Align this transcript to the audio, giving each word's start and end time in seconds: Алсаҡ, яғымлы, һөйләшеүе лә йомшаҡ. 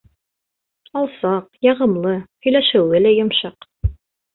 Алсаҡ, 1.01 1.47
яғымлы, 1.69 2.17
һөйләшеүе 2.49 3.07
лә 3.09 3.17
йомшаҡ. 3.23 3.75